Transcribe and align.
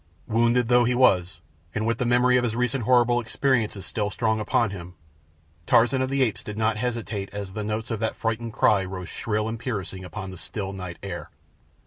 Wounded 0.27 0.67
though 0.67 0.83
he 0.83 0.95
was, 0.95 1.41
and 1.75 1.85
with 1.85 1.99
the 1.99 2.07
memory 2.07 2.35
of 2.35 2.43
his 2.43 2.55
recent 2.55 2.85
horrible 2.85 3.19
experience 3.21 3.77
still 3.85 4.09
strong 4.09 4.39
upon 4.39 4.71
him, 4.71 4.95
Tarzan 5.67 6.01
of 6.01 6.09
the 6.09 6.23
Apes 6.23 6.41
did 6.41 6.57
not 6.57 6.75
hesitate 6.77 7.29
as 7.31 7.53
the 7.53 7.63
notes 7.63 7.91
of 7.91 7.99
that 7.99 8.15
frightened 8.15 8.53
cry 8.53 8.83
rose 8.83 9.09
shrill 9.09 9.47
and 9.47 9.59
piercing 9.59 10.03
upon 10.03 10.31
the 10.31 10.39
still 10.39 10.73
night 10.73 10.97
air. 11.03 11.29